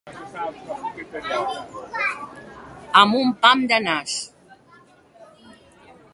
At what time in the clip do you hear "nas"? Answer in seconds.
3.87-4.19